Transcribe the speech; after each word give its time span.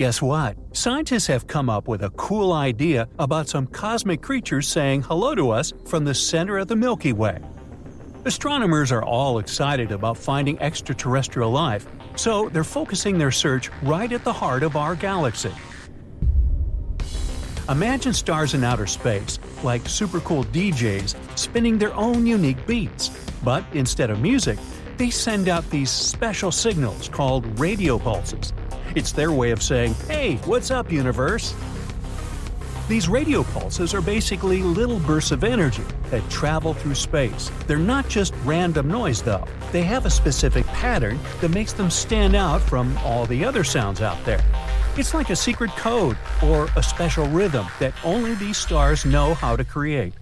Guess 0.00 0.22
what? 0.22 0.56
Scientists 0.72 1.26
have 1.26 1.46
come 1.46 1.68
up 1.68 1.86
with 1.86 2.04
a 2.04 2.10
cool 2.12 2.54
idea 2.54 3.06
about 3.18 3.50
some 3.50 3.66
cosmic 3.66 4.22
creatures 4.22 4.66
saying 4.66 5.02
hello 5.02 5.34
to 5.34 5.50
us 5.50 5.74
from 5.84 6.06
the 6.06 6.14
center 6.14 6.56
of 6.56 6.68
the 6.68 6.74
Milky 6.74 7.12
Way. 7.12 7.38
Astronomers 8.24 8.92
are 8.92 9.04
all 9.04 9.40
excited 9.40 9.92
about 9.92 10.16
finding 10.16 10.58
extraterrestrial 10.58 11.50
life, 11.50 11.86
so 12.16 12.48
they're 12.48 12.64
focusing 12.64 13.18
their 13.18 13.30
search 13.30 13.68
right 13.82 14.10
at 14.10 14.24
the 14.24 14.32
heart 14.32 14.62
of 14.62 14.74
our 14.74 14.94
galaxy. 14.94 15.52
Imagine 17.68 18.14
stars 18.14 18.54
in 18.54 18.64
outer 18.64 18.86
space, 18.86 19.38
like 19.62 19.86
super 19.86 20.20
cool 20.20 20.44
DJs, 20.44 21.14
spinning 21.38 21.76
their 21.76 21.92
own 21.92 22.26
unique 22.26 22.66
beats. 22.66 23.10
But 23.44 23.66
instead 23.74 24.08
of 24.08 24.22
music, 24.22 24.58
they 24.96 25.10
send 25.10 25.50
out 25.50 25.68
these 25.68 25.90
special 25.90 26.50
signals 26.50 27.10
called 27.10 27.60
radio 27.60 27.98
pulses. 27.98 28.49
It's 28.94 29.12
their 29.12 29.32
way 29.32 29.50
of 29.50 29.62
saying, 29.62 29.94
Hey, 30.08 30.36
what's 30.44 30.70
up, 30.70 30.90
universe? 30.90 31.54
These 32.88 33.08
radio 33.08 33.44
pulses 33.44 33.94
are 33.94 34.00
basically 34.00 34.62
little 34.62 34.98
bursts 34.98 35.30
of 35.30 35.44
energy 35.44 35.84
that 36.10 36.28
travel 36.28 36.74
through 36.74 36.96
space. 36.96 37.48
They're 37.68 37.78
not 37.78 38.08
just 38.08 38.34
random 38.44 38.88
noise, 38.88 39.22
though. 39.22 39.46
They 39.70 39.82
have 39.82 40.06
a 40.06 40.10
specific 40.10 40.66
pattern 40.66 41.20
that 41.40 41.52
makes 41.52 41.72
them 41.72 41.88
stand 41.88 42.34
out 42.34 42.60
from 42.60 42.98
all 42.98 43.26
the 43.26 43.44
other 43.44 43.62
sounds 43.62 44.00
out 44.00 44.18
there. 44.24 44.44
It's 44.96 45.14
like 45.14 45.30
a 45.30 45.36
secret 45.36 45.70
code 45.76 46.18
or 46.42 46.68
a 46.74 46.82
special 46.82 47.28
rhythm 47.28 47.66
that 47.78 47.94
only 48.02 48.34
these 48.34 48.58
stars 48.58 49.04
know 49.04 49.34
how 49.34 49.54
to 49.54 49.62
create. 49.62 50.12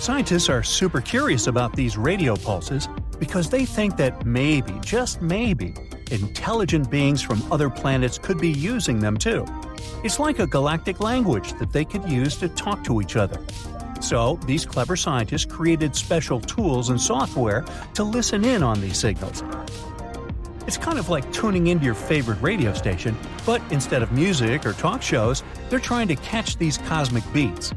Scientists 0.00 0.48
are 0.48 0.64
super 0.64 1.00
curious 1.00 1.46
about 1.46 1.76
these 1.76 1.96
radio 1.96 2.34
pulses 2.34 2.88
because 3.20 3.48
they 3.48 3.64
think 3.64 3.96
that 3.96 4.26
maybe, 4.26 4.74
just 4.82 5.22
maybe, 5.22 5.74
intelligent 6.14 6.90
beings 6.90 7.20
from 7.20 7.42
other 7.52 7.68
planets 7.68 8.18
could 8.18 8.38
be 8.38 8.50
using 8.50 9.00
them 9.00 9.16
too. 9.16 9.44
It's 10.02 10.18
like 10.18 10.38
a 10.38 10.46
galactic 10.46 11.00
language 11.00 11.52
that 11.58 11.72
they 11.72 11.84
could 11.84 12.08
use 12.10 12.36
to 12.36 12.48
talk 12.48 12.84
to 12.84 13.00
each 13.00 13.16
other. 13.16 13.40
So, 14.00 14.38
these 14.46 14.66
clever 14.66 14.96
scientists 14.96 15.46
created 15.46 15.96
special 15.96 16.40
tools 16.40 16.90
and 16.90 17.00
software 17.00 17.64
to 17.94 18.04
listen 18.04 18.44
in 18.44 18.62
on 18.62 18.80
these 18.80 18.98
signals. 18.98 19.42
It's 20.66 20.76
kind 20.78 20.98
of 20.98 21.08
like 21.08 21.30
tuning 21.32 21.66
into 21.66 21.84
your 21.84 21.94
favorite 21.94 22.40
radio 22.40 22.72
station, 22.74 23.16
but 23.44 23.60
instead 23.70 24.02
of 24.02 24.12
music 24.12 24.64
or 24.64 24.72
talk 24.72 25.02
shows, 25.02 25.42
they're 25.68 25.78
trying 25.78 26.08
to 26.08 26.16
catch 26.16 26.56
these 26.56 26.78
cosmic 26.78 27.24
beats. 27.32 27.72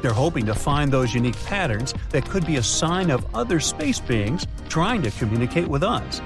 They're 0.00 0.12
hoping 0.12 0.46
to 0.46 0.54
find 0.54 0.90
those 0.90 1.14
unique 1.14 1.42
patterns 1.44 1.94
that 2.10 2.28
could 2.28 2.46
be 2.46 2.56
a 2.56 2.62
sign 2.62 3.10
of 3.10 3.26
other 3.34 3.60
space 3.60 4.00
beings 4.00 4.46
trying 4.68 5.02
to 5.02 5.10
communicate 5.12 5.68
with 5.68 5.82
us. 5.82 6.22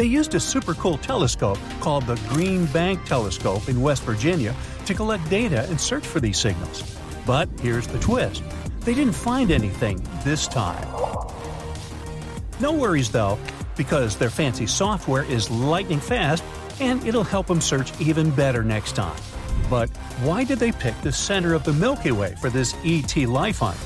They 0.00 0.06
used 0.06 0.34
a 0.34 0.40
super 0.40 0.72
cool 0.72 0.96
telescope 0.96 1.58
called 1.80 2.06
the 2.06 2.14
Green 2.30 2.64
Bank 2.64 3.04
Telescope 3.04 3.68
in 3.68 3.82
West 3.82 4.02
Virginia 4.04 4.56
to 4.86 4.94
collect 4.94 5.28
data 5.28 5.68
and 5.68 5.78
search 5.78 6.06
for 6.06 6.20
these 6.20 6.38
signals. 6.38 6.98
But 7.26 7.50
here's 7.60 7.86
the 7.86 7.98
twist 7.98 8.42
they 8.80 8.94
didn't 8.94 9.12
find 9.12 9.50
anything 9.50 10.02
this 10.24 10.48
time. 10.48 10.88
No 12.60 12.72
worries 12.72 13.10
though, 13.10 13.38
because 13.76 14.16
their 14.16 14.30
fancy 14.30 14.66
software 14.66 15.24
is 15.24 15.50
lightning 15.50 16.00
fast 16.00 16.44
and 16.80 17.06
it'll 17.06 17.22
help 17.22 17.46
them 17.46 17.60
search 17.60 17.92
even 18.00 18.30
better 18.30 18.64
next 18.64 18.96
time. 18.96 19.20
But 19.68 19.90
why 20.22 20.44
did 20.44 20.60
they 20.60 20.72
pick 20.72 20.98
the 21.02 21.12
center 21.12 21.52
of 21.52 21.64
the 21.64 21.74
Milky 21.74 22.12
Way 22.12 22.36
for 22.40 22.48
this 22.48 22.74
ET 22.86 23.14
life 23.28 23.58
hunt? 23.58 23.76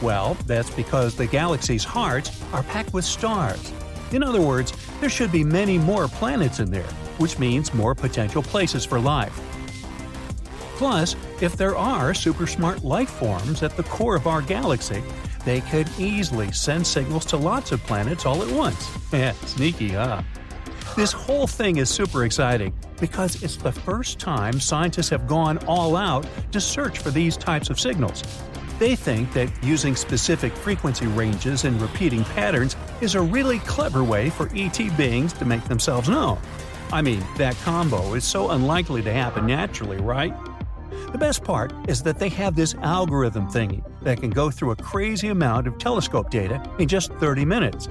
Well, 0.00 0.34
that's 0.46 0.70
because 0.70 1.16
the 1.16 1.26
galaxy's 1.26 1.82
hearts 1.82 2.40
are 2.52 2.62
packed 2.62 2.92
with 2.92 3.04
stars. 3.04 3.72
In 4.12 4.22
other 4.22 4.40
words, 4.40 4.72
there 5.00 5.08
should 5.08 5.32
be 5.32 5.44
many 5.44 5.78
more 5.78 6.08
planets 6.08 6.60
in 6.60 6.70
there, 6.70 6.90
which 7.18 7.38
means 7.38 7.74
more 7.74 7.94
potential 7.94 8.42
places 8.42 8.84
for 8.84 9.00
life. 9.00 9.38
Plus, 10.76 11.16
if 11.40 11.56
there 11.56 11.76
are 11.76 12.12
super 12.12 12.46
smart 12.46 12.84
life 12.84 13.10
forms 13.10 13.62
at 13.62 13.76
the 13.76 13.82
core 13.84 14.14
of 14.14 14.26
our 14.26 14.42
galaxy, 14.42 15.02
they 15.44 15.60
could 15.62 15.88
easily 15.98 16.52
send 16.52 16.86
signals 16.86 17.24
to 17.26 17.36
lots 17.36 17.72
of 17.72 17.82
planets 17.84 18.26
all 18.26 18.42
at 18.42 18.52
once. 18.54 18.88
Yeah, 19.12 19.32
sneaky, 19.46 19.90
huh? 19.90 20.22
This 20.96 21.12
whole 21.12 21.46
thing 21.46 21.76
is 21.76 21.88
super 21.88 22.24
exciting 22.24 22.74
because 23.00 23.42
it's 23.42 23.56
the 23.56 23.72
first 23.72 24.18
time 24.18 24.60
scientists 24.60 25.08
have 25.10 25.26
gone 25.26 25.58
all 25.66 25.96
out 25.96 26.26
to 26.52 26.60
search 26.60 26.98
for 26.98 27.10
these 27.10 27.36
types 27.36 27.70
of 27.70 27.78
signals. 27.78 28.22
They 28.78 28.94
think 28.94 29.32
that 29.32 29.50
using 29.62 29.96
specific 29.96 30.52
frequency 30.52 31.06
ranges 31.06 31.64
and 31.64 31.80
repeating 31.80 32.24
patterns 32.24 32.76
is 33.00 33.14
a 33.14 33.20
really 33.20 33.58
clever 33.60 34.04
way 34.04 34.28
for 34.28 34.50
ET 34.54 34.78
beings 34.96 35.32
to 35.34 35.44
make 35.46 35.64
themselves 35.64 36.08
known. 36.08 36.38
I 36.92 37.00
mean, 37.02 37.24
that 37.38 37.56
combo 37.56 38.14
is 38.14 38.24
so 38.24 38.50
unlikely 38.50 39.02
to 39.02 39.12
happen 39.12 39.46
naturally, 39.46 39.96
right? 39.96 40.34
The 41.10 41.18
best 41.18 41.42
part 41.42 41.72
is 41.88 42.02
that 42.02 42.18
they 42.18 42.28
have 42.30 42.54
this 42.54 42.74
algorithm 42.74 43.48
thingy 43.48 43.82
that 44.02 44.20
can 44.20 44.30
go 44.30 44.50
through 44.50 44.72
a 44.72 44.76
crazy 44.76 45.28
amount 45.28 45.66
of 45.66 45.78
telescope 45.78 46.30
data 46.30 46.62
in 46.78 46.86
just 46.86 47.12
30 47.14 47.44
minutes. 47.44 47.88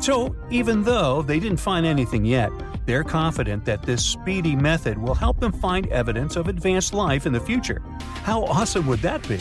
So, 0.00 0.36
even 0.50 0.84
though 0.84 1.22
they 1.22 1.40
didn't 1.40 1.58
find 1.58 1.84
anything 1.84 2.24
yet, 2.24 2.52
they're 2.86 3.02
confident 3.02 3.64
that 3.64 3.82
this 3.82 4.04
speedy 4.04 4.54
method 4.54 4.96
will 4.96 5.14
help 5.14 5.40
them 5.40 5.50
find 5.50 5.88
evidence 5.88 6.36
of 6.36 6.46
advanced 6.46 6.94
life 6.94 7.26
in 7.26 7.32
the 7.32 7.40
future. 7.40 7.82
How 8.22 8.44
awesome 8.44 8.86
would 8.86 9.00
that 9.00 9.26
be? 9.28 9.40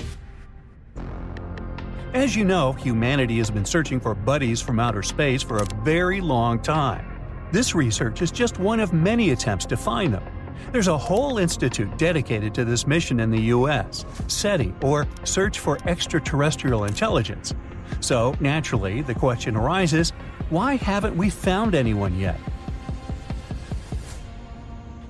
As 2.13 2.35
you 2.38 2.45
know, 2.45 2.72
humanity 2.72 3.38
has 3.40 3.51
been 3.51 3.66
searching 3.66 4.00
for 4.00 4.16
buddies 4.16 4.62
from 4.62 4.79
outer 4.79 5.03
space 5.03 5.44
for 5.44 5.57
a 5.57 5.68
very 5.84 6.22
long 6.22 6.59
time. 6.59 7.06
This 7.51 7.75
research 7.75 8.22
is 8.22 8.31
just 8.31 8.59
one 8.59 8.79
of 8.79 8.94
many 8.94 9.31
attempts 9.31 9.66
to 9.68 9.78
find 9.78 10.13
them. 10.13 10.23
There's 10.72 10.88
a 10.88 10.97
whole 10.97 11.38
institute 11.38 11.97
dedicated 11.97 12.53
to 12.56 12.66
this 12.66 12.88
mission 12.88 13.19
in 13.19 13.29
the 13.29 13.41
US, 13.53 14.06
SETI, 14.28 14.73
or 14.81 15.06
Search 15.25 15.59
for 15.59 15.78
Extraterrestrial 15.85 16.85
Intelligence. 16.85 17.53
So, 18.00 18.35
naturally, 18.39 19.01
the 19.01 19.13
question 19.13 19.57
arises 19.57 20.12
why 20.50 20.75
haven't 20.75 21.16
we 21.18 21.29
found 21.29 21.75
anyone 21.75 22.18
yet? 22.18 22.39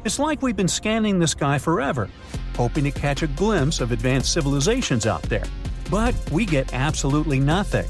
It's 0.03 0.17
like 0.17 0.41
we've 0.41 0.55
been 0.55 0.67
scanning 0.67 1.19
the 1.19 1.27
sky 1.27 1.59
forever, 1.59 2.09
hoping 2.55 2.85
to 2.85 2.91
catch 2.91 3.21
a 3.21 3.27
glimpse 3.27 3.81
of 3.81 3.91
advanced 3.91 4.33
civilizations 4.33 5.05
out 5.05 5.21
there. 5.23 5.45
But 5.89 6.15
we 6.31 6.45
get 6.45 6.73
absolutely 6.73 7.39
nothing. 7.39 7.87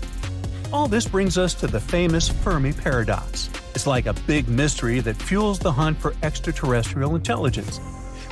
All 0.72 0.88
this 0.88 1.08
brings 1.08 1.38
us 1.38 1.53
to 1.56 1.68
the 1.68 1.80
famous 1.80 2.28
Fermi 2.30 2.74
paradox. 2.74 3.50
It's 3.74 3.88
like 3.88 4.06
a 4.06 4.13
big 4.13 4.47
mystery 4.47 5.00
that 5.00 5.16
fuels 5.16 5.59
the 5.59 5.72
hunt 5.72 5.97
for 5.97 6.13
extraterrestrial 6.24 7.16
intelligence. 7.16 7.80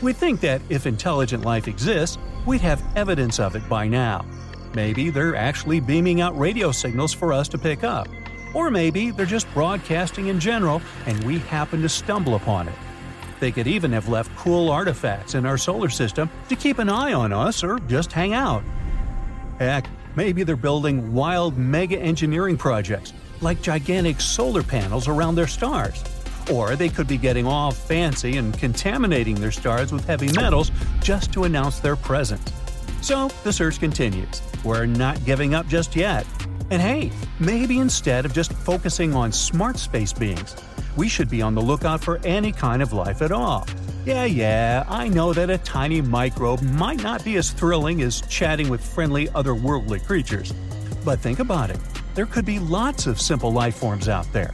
We 0.01 0.13
think 0.13 0.41
that 0.41 0.61
if 0.69 0.85
intelligent 0.85 1.45
life 1.45 1.67
exists, 1.67 2.17
we'd 2.45 2.61
have 2.61 2.83
evidence 2.95 3.39
of 3.39 3.55
it 3.55 3.67
by 3.69 3.87
now. 3.87 4.25
Maybe 4.73 5.09
they're 5.09 5.35
actually 5.35 5.79
beaming 5.79 6.19
out 6.19 6.37
radio 6.37 6.71
signals 6.71 7.13
for 7.13 7.31
us 7.31 7.47
to 7.49 7.57
pick 7.57 7.83
up. 7.83 8.07
Or 8.53 8.69
maybe 8.69 9.11
they're 9.11 9.25
just 9.25 9.51
broadcasting 9.53 10.27
in 10.27 10.39
general 10.39 10.81
and 11.05 11.23
we 11.23 11.39
happen 11.39 11.81
to 11.81 11.89
stumble 11.89 12.35
upon 12.35 12.67
it. 12.67 12.75
They 13.39 13.51
could 13.51 13.67
even 13.67 13.91
have 13.93 14.09
left 14.09 14.35
cool 14.35 14.69
artifacts 14.69 15.35
in 15.35 15.45
our 15.45 15.57
solar 15.57 15.89
system 15.89 16.29
to 16.49 16.55
keep 16.55 16.79
an 16.79 16.89
eye 16.89 17.13
on 17.13 17.33
us 17.33 17.63
or 17.63 17.79
just 17.79 18.11
hang 18.11 18.33
out. 18.33 18.63
Heck, 19.59 19.87
maybe 20.15 20.43
they're 20.43 20.55
building 20.55 21.13
wild 21.13 21.57
mega 21.57 21.97
engineering 21.97 22.57
projects, 22.57 23.13
like 23.41 23.61
gigantic 23.61 24.19
solar 24.19 24.63
panels 24.63 25.07
around 25.07 25.35
their 25.35 25.47
stars. 25.47 26.03
Or 26.51 26.75
they 26.75 26.89
could 26.89 27.07
be 27.07 27.17
getting 27.17 27.47
all 27.47 27.71
fancy 27.71 28.37
and 28.37 28.57
contaminating 28.57 29.35
their 29.35 29.51
stars 29.51 29.91
with 29.91 30.05
heavy 30.05 30.31
metals 30.33 30.71
just 31.01 31.31
to 31.33 31.45
announce 31.45 31.79
their 31.79 31.95
presence. 31.95 32.51
So 33.01 33.29
the 33.43 33.53
search 33.53 33.79
continues. 33.79 34.41
We're 34.63 34.85
not 34.85 35.23
giving 35.25 35.53
up 35.53 35.67
just 35.67 35.95
yet. 35.95 36.25
And 36.69 36.81
hey, 36.81 37.11
maybe 37.39 37.79
instead 37.79 38.25
of 38.25 38.33
just 38.33 38.51
focusing 38.51 39.13
on 39.13 39.31
smart 39.31 39.77
space 39.77 40.11
beings, 40.11 40.55
we 40.95 41.07
should 41.07 41.29
be 41.29 41.41
on 41.41 41.55
the 41.55 41.61
lookout 41.61 42.03
for 42.03 42.19
any 42.25 42.51
kind 42.51 42.81
of 42.81 42.93
life 42.93 43.21
at 43.21 43.31
all. 43.31 43.67
Yeah, 44.05 44.25
yeah, 44.25 44.83
I 44.87 45.07
know 45.07 45.33
that 45.33 45.49
a 45.49 45.57
tiny 45.57 45.99
microbe 45.99 46.61
might 46.61 47.01
not 47.01 47.25
be 47.25 47.37
as 47.37 47.49
thrilling 47.49 48.03
as 48.03 48.21
chatting 48.21 48.69
with 48.69 48.85
friendly 48.85 49.29
otherworldly 49.29 50.05
creatures. 50.05 50.53
But 51.03 51.19
think 51.19 51.39
about 51.39 51.71
it 51.71 51.79
there 52.13 52.27
could 52.27 52.45
be 52.45 52.59
lots 52.59 53.07
of 53.07 53.19
simple 53.19 53.51
life 53.51 53.75
forms 53.75 54.07
out 54.07 54.31
there. 54.31 54.53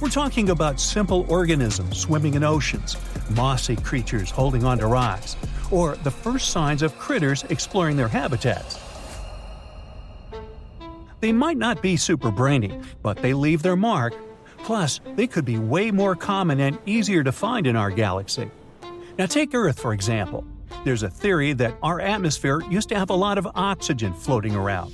We're 0.00 0.10
talking 0.10 0.50
about 0.50 0.78
simple 0.78 1.24
organisms 1.28 1.98
swimming 1.98 2.34
in 2.34 2.44
oceans, 2.44 2.96
mossy 3.30 3.74
creatures 3.74 4.30
holding 4.30 4.64
onto 4.64 4.86
rocks, 4.86 5.34
or 5.70 5.96
the 5.96 6.10
first 6.10 6.50
signs 6.50 6.82
of 6.82 6.96
critters 6.98 7.42
exploring 7.44 7.96
their 7.96 8.08
habitats. 8.08 8.78
They 11.20 11.32
might 11.32 11.56
not 11.56 11.80
be 11.80 11.96
super 11.96 12.30
brainy, 12.30 12.78
but 13.02 13.16
they 13.16 13.32
leave 13.32 13.62
their 13.62 13.76
mark. 13.76 14.14
Plus, 14.58 15.00
they 15.16 15.26
could 15.26 15.46
be 15.46 15.58
way 15.58 15.90
more 15.90 16.14
common 16.14 16.60
and 16.60 16.78
easier 16.86 17.24
to 17.24 17.32
find 17.32 17.66
in 17.66 17.76
our 17.76 17.90
galaxy. 17.90 18.50
Now, 19.16 19.26
take 19.26 19.54
Earth 19.54 19.78
for 19.78 19.92
example. 19.92 20.44
There's 20.84 21.04
a 21.04 21.08
theory 21.08 21.52
that 21.54 21.76
our 21.82 22.00
atmosphere 22.00 22.60
used 22.68 22.88
to 22.88 22.96
have 22.96 23.10
a 23.10 23.14
lot 23.14 23.38
of 23.38 23.46
oxygen 23.54 24.12
floating 24.12 24.56
around. 24.56 24.92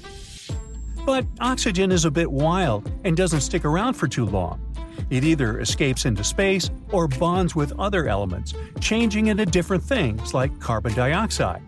But 1.06 1.26
oxygen 1.40 1.90
is 1.90 2.05
a 2.05 2.11
bit 2.11 2.31
wild 2.31 2.90
and 3.05 3.17
doesn't 3.17 3.40
stick 3.40 3.64
around 3.64 3.94
for 3.94 4.06
too 4.06 4.26
long. 4.26 4.61
It 5.08 5.25
either 5.25 5.58
escapes 5.61 6.05
into 6.05 6.22
space 6.22 6.70
or 6.93 7.08
bonds 7.08 7.56
with 7.56 7.72
other 7.81 8.08
elements, 8.08 8.52
changing 8.81 9.28
into 9.28 9.46
different 9.46 9.82
things 9.82 10.34
like 10.34 10.61
carbon 10.61 10.94
dioxide. 10.94 11.62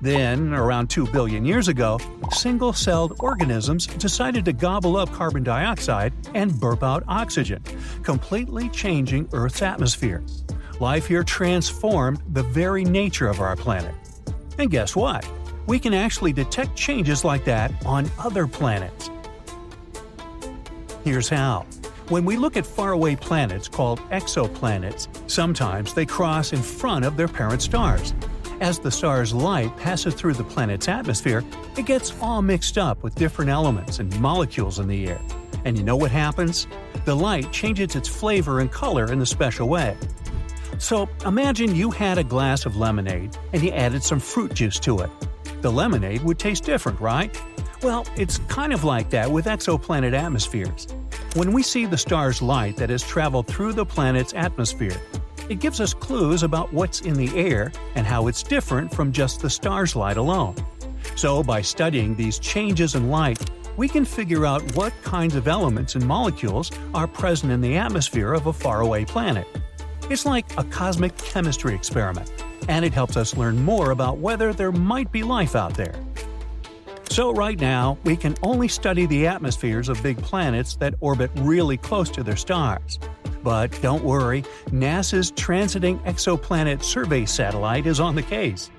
Then, 0.00 0.52
around 0.52 0.88
2 0.88 1.06
billion 1.08 1.44
years 1.44 1.68
ago, 1.68 2.00
single 2.32 2.72
celled 2.72 3.14
organisms 3.20 3.86
decided 3.86 4.44
to 4.46 4.52
gobble 4.52 4.96
up 4.96 5.12
carbon 5.12 5.44
dioxide 5.44 6.12
and 6.34 6.58
burp 6.58 6.82
out 6.82 7.04
oxygen, 7.06 7.62
completely 8.02 8.68
changing 8.70 9.28
Earth's 9.32 9.62
atmosphere. 9.62 10.24
Life 10.82 11.06
here 11.06 11.22
transformed 11.22 12.20
the 12.32 12.42
very 12.42 12.84
nature 12.84 13.28
of 13.28 13.38
our 13.38 13.54
planet. 13.54 13.94
And 14.58 14.68
guess 14.68 14.96
what? 14.96 15.24
We 15.68 15.78
can 15.78 15.94
actually 15.94 16.32
detect 16.32 16.74
changes 16.74 17.24
like 17.24 17.44
that 17.44 17.72
on 17.86 18.10
other 18.18 18.48
planets. 18.48 19.08
Here's 21.04 21.28
how. 21.28 21.66
When 22.08 22.24
we 22.24 22.36
look 22.36 22.56
at 22.56 22.66
faraway 22.66 23.14
planets 23.14 23.68
called 23.68 24.00
exoplanets, 24.10 25.06
sometimes 25.30 25.94
they 25.94 26.04
cross 26.04 26.52
in 26.52 26.60
front 26.60 27.04
of 27.04 27.16
their 27.16 27.28
parent 27.28 27.62
stars. 27.62 28.12
As 28.60 28.80
the 28.80 28.90
star's 28.90 29.32
light 29.32 29.76
passes 29.76 30.14
through 30.14 30.34
the 30.34 30.42
planet's 30.42 30.88
atmosphere, 30.88 31.44
it 31.78 31.86
gets 31.86 32.12
all 32.20 32.42
mixed 32.42 32.76
up 32.76 33.04
with 33.04 33.14
different 33.14 33.52
elements 33.52 34.00
and 34.00 34.20
molecules 34.20 34.80
in 34.80 34.88
the 34.88 35.06
air. 35.06 35.20
And 35.64 35.78
you 35.78 35.84
know 35.84 35.94
what 35.94 36.10
happens? 36.10 36.66
The 37.04 37.14
light 37.14 37.52
changes 37.52 37.94
its 37.94 38.08
flavor 38.08 38.58
and 38.58 38.68
color 38.68 39.12
in 39.12 39.22
a 39.22 39.26
special 39.26 39.68
way. 39.68 39.96
So 40.82 41.08
imagine 41.24 41.76
you 41.76 41.92
had 41.92 42.18
a 42.18 42.24
glass 42.24 42.66
of 42.66 42.76
lemonade 42.76 43.38
and 43.52 43.62
you 43.62 43.70
added 43.70 44.02
some 44.02 44.18
fruit 44.18 44.52
juice 44.52 44.80
to 44.80 44.98
it. 44.98 45.10
The 45.62 45.70
lemonade 45.70 46.24
would 46.24 46.40
taste 46.40 46.64
different, 46.64 47.00
right? 47.00 47.40
Well, 47.84 48.04
it's 48.16 48.38
kind 48.48 48.72
of 48.72 48.82
like 48.82 49.08
that 49.10 49.30
with 49.30 49.44
exoplanet 49.44 50.12
atmospheres. 50.12 50.88
When 51.34 51.52
we 51.52 51.62
see 51.62 51.86
the 51.86 51.96
star's 51.96 52.42
light 52.42 52.76
that 52.78 52.90
has 52.90 53.04
traveled 53.04 53.46
through 53.46 53.74
the 53.74 53.86
planet's 53.86 54.34
atmosphere, 54.34 55.00
it 55.48 55.60
gives 55.60 55.80
us 55.80 55.94
clues 55.94 56.42
about 56.42 56.72
what's 56.72 57.02
in 57.02 57.14
the 57.14 57.30
air 57.38 57.70
and 57.94 58.04
how 58.04 58.26
it's 58.26 58.42
different 58.42 58.92
from 58.92 59.12
just 59.12 59.40
the 59.40 59.50
star's 59.50 59.94
light 59.94 60.16
alone. 60.16 60.56
So, 61.14 61.44
by 61.44 61.62
studying 61.62 62.16
these 62.16 62.40
changes 62.40 62.96
in 62.96 63.08
light, 63.08 63.50
we 63.76 63.88
can 63.88 64.04
figure 64.04 64.46
out 64.46 64.74
what 64.74 64.92
kinds 65.04 65.36
of 65.36 65.46
elements 65.46 65.94
and 65.94 66.04
molecules 66.04 66.72
are 66.92 67.06
present 67.06 67.52
in 67.52 67.60
the 67.60 67.76
atmosphere 67.76 68.32
of 68.34 68.48
a 68.48 68.52
faraway 68.52 69.04
planet. 69.04 69.46
It's 70.12 70.26
like 70.26 70.44
a 70.58 70.64
cosmic 70.64 71.16
chemistry 71.16 71.74
experiment, 71.74 72.30
and 72.68 72.84
it 72.84 72.92
helps 72.92 73.16
us 73.16 73.34
learn 73.34 73.64
more 73.64 73.92
about 73.92 74.18
whether 74.18 74.52
there 74.52 74.70
might 74.70 75.10
be 75.10 75.22
life 75.22 75.56
out 75.56 75.72
there. 75.72 75.94
So, 77.08 77.32
right 77.32 77.58
now, 77.58 77.96
we 78.04 78.18
can 78.18 78.34
only 78.42 78.68
study 78.68 79.06
the 79.06 79.26
atmospheres 79.26 79.88
of 79.88 80.02
big 80.02 80.18
planets 80.18 80.76
that 80.76 80.96
orbit 81.00 81.30
really 81.36 81.78
close 81.78 82.10
to 82.10 82.22
their 82.22 82.36
stars. 82.36 82.98
But 83.42 83.80
don't 83.80 84.04
worry, 84.04 84.42
NASA's 84.66 85.32
Transiting 85.32 85.98
Exoplanet 86.04 86.82
Survey 86.82 87.24
satellite 87.24 87.86
is 87.86 87.98
on 87.98 88.14
the 88.14 88.22
case. 88.22 88.70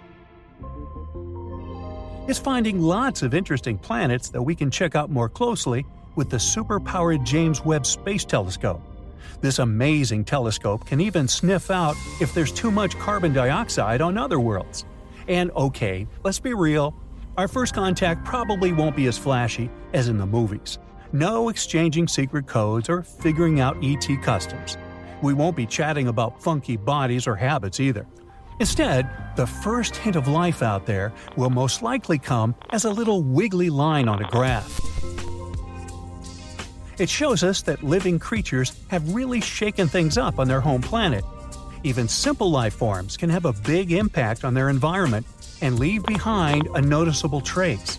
It's 2.28 2.38
finding 2.38 2.80
lots 2.80 3.24
of 3.24 3.34
interesting 3.34 3.80
planets 3.80 4.30
that 4.30 4.44
we 4.44 4.54
can 4.54 4.70
check 4.70 4.94
out 4.94 5.10
more 5.10 5.30
closely 5.30 5.84
with 6.16 6.30
the 6.30 6.40
super-powered 6.40 7.26
James 7.26 7.66
Webb 7.66 7.88
Space 7.88 8.24
Telescope. 8.24 8.84
This 9.42 9.60
amazing 9.60 10.26
telescope 10.26 10.86
can 10.86 11.02
even 11.02 11.28
sniff 11.28 11.72
out 11.72 11.96
if 12.22 12.34
there's 12.34 12.52
too 12.52 12.72
much 12.72 12.98
carbon 13.00 13.34
dioxide 13.34 14.02
on 14.02 14.18
other 14.18 14.40
worlds. 14.40 14.86
And 15.28 15.52
okay, 15.52 16.08
let's 16.24 16.40
be 16.40 16.54
real, 16.54 16.96
our 17.38 17.48
first 17.48 17.74
contact 17.74 18.24
probably 18.26 18.72
won't 18.72 18.96
be 18.96 19.08
as 19.08 19.18
flashy 19.18 19.70
as 19.94 20.08
in 20.08 20.18
the 20.18 20.26
movies. 20.26 20.80
No 21.12 21.50
exchanging 21.50 22.08
secret 22.08 22.48
codes 22.48 22.90
or 22.90 23.04
figuring 23.04 23.60
out 23.60 23.78
ET 23.84 24.08
customs. 24.22 24.78
We 25.22 25.34
won't 25.34 25.56
be 25.56 25.66
chatting 25.66 26.08
about 26.08 26.42
funky 26.42 26.78
bodies 26.78 27.28
or 27.28 27.36
habits 27.36 27.80
either. 27.80 28.06
Instead, 28.60 29.10
the 29.36 29.48
first 29.48 29.96
hint 29.96 30.16
of 30.16 30.28
life 30.28 30.62
out 30.62 30.86
there 30.86 31.12
will 31.36 31.50
most 31.50 31.82
likely 31.82 32.20
come 32.20 32.56
as 32.72 32.86
a 32.86 32.90
little 32.90 33.24
wiggly 33.24 33.70
line 33.70 34.08
on 34.08 34.24
a 34.24 34.30
graph. 34.30 34.80
It 37.00 37.10
shows 37.10 37.44
us 37.44 37.64
that 37.64 37.84
living 37.84 38.20
creatures 38.20 38.80
have 38.90 39.16
really 39.16 39.42
shaken 39.42 39.88
things 39.88 40.18
up 40.18 40.38
on 40.38 40.48
their 40.48 40.62
home 40.62 40.82
planet. 40.82 41.26
Even 41.84 42.08
simple 42.08 42.52
life 42.52 42.76
forms 42.76 43.18
can 43.18 43.32
have 43.32 43.46
a 43.46 43.54
big 43.54 43.92
impact 43.92 44.46
on 44.46 44.54
their 44.54 44.70
environment 44.70 45.26
and 45.62 45.80
leave 45.80 46.04
behind 46.04 46.68
a 46.76 46.82
noticeable 46.82 47.42
trace. 47.42 47.98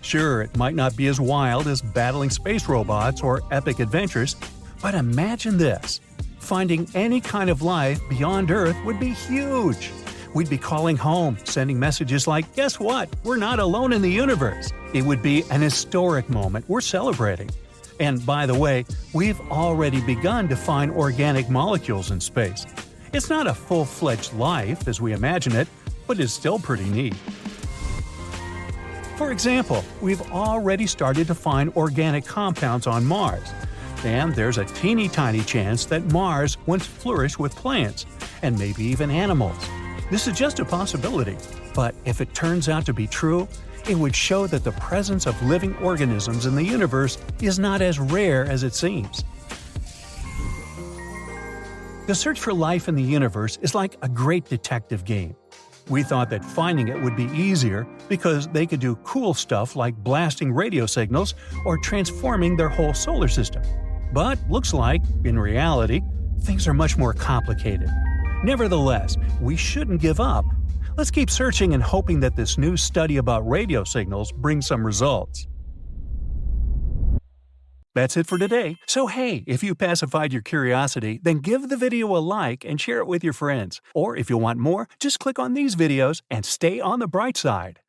Sure, 0.00 0.42
it 0.42 0.56
might 0.56 0.76
not 0.76 0.96
be 0.96 1.08
as 1.08 1.20
wild 1.20 1.66
as 1.66 1.82
battling 1.82 2.30
space 2.30 2.68
robots 2.68 3.20
or 3.20 3.42
epic 3.50 3.80
adventures, 3.80 4.36
but 4.80 4.94
imagine 4.94 5.58
this 5.58 6.00
finding 6.38 6.88
any 6.94 7.20
kind 7.20 7.50
of 7.50 7.62
life 7.62 8.00
beyond 8.08 8.50
Earth 8.50 8.76
would 8.84 8.98
be 9.00 9.10
huge. 9.10 9.90
We'd 10.34 10.50
be 10.50 10.58
calling 10.58 10.96
home, 10.96 11.36
sending 11.44 11.78
messages 11.78 12.26
like, 12.26 12.52
Guess 12.54 12.78
what? 12.80 13.08
We're 13.24 13.36
not 13.36 13.58
alone 13.58 13.92
in 13.92 14.02
the 14.02 14.10
universe. 14.10 14.72
It 14.94 15.02
would 15.02 15.22
be 15.22 15.44
an 15.50 15.60
historic 15.62 16.28
moment 16.28 16.64
we're 16.68 16.80
celebrating. 16.80 17.50
And 18.00 18.24
by 18.24 18.46
the 18.46 18.58
way, 18.58 18.84
we've 19.12 19.40
already 19.50 20.00
begun 20.00 20.48
to 20.48 20.56
find 20.56 20.90
organic 20.90 21.48
molecules 21.48 22.10
in 22.10 22.20
space. 22.20 22.66
It's 23.12 23.28
not 23.28 23.46
a 23.46 23.54
full 23.54 23.84
fledged 23.84 24.32
life 24.34 24.88
as 24.88 25.00
we 25.00 25.12
imagine 25.12 25.54
it, 25.54 25.68
but 26.06 26.18
is 26.18 26.32
still 26.32 26.58
pretty 26.58 26.88
neat. 26.90 27.14
For 29.16 29.30
example, 29.30 29.84
we've 30.00 30.22
already 30.32 30.86
started 30.86 31.26
to 31.26 31.34
find 31.34 31.72
organic 31.76 32.24
compounds 32.24 32.86
on 32.86 33.04
Mars, 33.04 33.52
and 34.04 34.34
there's 34.34 34.58
a 34.58 34.64
teeny 34.64 35.08
tiny 35.08 35.42
chance 35.42 35.84
that 35.86 36.10
Mars 36.10 36.56
once 36.66 36.86
flourished 36.86 37.38
with 37.38 37.54
plants, 37.54 38.06
and 38.42 38.58
maybe 38.58 38.82
even 38.84 39.10
animals. 39.10 39.56
This 40.10 40.26
is 40.26 40.36
just 40.36 40.58
a 40.58 40.64
possibility, 40.64 41.36
but 41.74 41.94
if 42.04 42.20
it 42.20 42.34
turns 42.34 42.68
out 42.68 42.84
to 42.86 42.92
be 42.92 43.06
true, 43.06 43.46
it 43.88 43.96
would 43.96 44.14
show 44.14 44.46
that 44.46 44.64
the 44.64 44.72
presence 44.72 45.26
of 45.26 45.40
living 45.42 45.76
organisms 45.78 46.46
in 46.46 46.54
the 46.54 46.62
universe 46.62 47.18
is 47.40 47.58
not 47.58 47.82
as 47.82 47.98
rare 47.98 48.46
as 48.46 48.62
it 48.62 48.74
seems. 48.74 49.24
The 52.06 52.14
search 52.14 52.40
for 52.40 52.52
life 52.52 52.88
in 52.88 52.94
the 52.94 53.02
universe 53.02 53.58
is 53.62 53.74
like 53.74 53.96
a 54.02 54.08
great 54.08 54.44
detective 54.44 55.04
game. 55.04 55.36
We 55.88 56.02
thought 56.02 56.30
that 56.30 56.44
finding 56.44 56.88
it 56.88 57.00
would 57.00 57.16
be 57.16 57.26
easier 57.26 57.86
because 58.08 58.48
they 58.48 58.66
could 58.66 58.80
do 58.80 58.96
cool 59.04 59.34
stuff 59.34 59.76
like 59.76 59.94
blasting 59.96 60.52
radio 60.52 60.86
signals 60.86 61.34
or 61.64 61.78
transforming 61.78 62.56
their 62.56 62.68
whole 62.68 62.94
solar 62.94 63.28
system. 63.28 63.62
But 64.12 64.38
looks 64.48 64.72
like, 64.74 65.02
in 65.24 65.38
reality, 65.38 66.00
things 66.42 66.68
are 66.68 66.74
much 66.74 66.96
more 66.96 67.12
complicated. 67.12 67.88
Nevertheless, 68.44 69.16
we 69.40 69.56
shouldn't 69.56 70.00
give 70.00 70.20
up. 70.20 70.44
Let's 70.94 71.10
keep 71.10 71.30
searching 71.30 71.72
and 71.72 71.82
hoping 71.82 72.20
that 72.20 72.36
this 72.36 72.58
new 72.58 72.76
study 72.76 73.16
about 73.16 73.48
radio 73.48 73.82
signals 73.82 74.30
brings 74.30 74.66
some 74.66 74.84
results. 74.84 75.46
That's 77.94 78.16
it 78.16 78.26
for 78.26 78.38
today. 78.38 78.76
So 78.86 79.06
hey, 79.06 79.44
if 79.46 79.62
you 79.62 79.74
pacified 79.74 80.32
your 80.32 80.42
curiosity, 80.42 81.20
then 81.22 81.38
give 81.38 81.68
the 81.68 81.76
video 81.76 82.14
a 82.16 82.18
like 82.18 82.64
and 82.64 82.80
share 82.80 82.98
it 82.98 83.06
with 83.06 83.24
your 83.24 83.32
friends. 83.32 83.80
Or 83.94 84.16
if 84.16 84.28
you 84.30 84.36
want 84.36 84.58
more, 84.58 84.88
just 84.98 85.18
click 85.18 85.38
on 85.38 85.54
these 85.54 85.76
videos 85.76 86.22
and 86.30 86.44
stay 86.44 86.80
on 86.80 86.98
the 87.00 87.08
bright 87.08 87.36
side. 87.36 87.82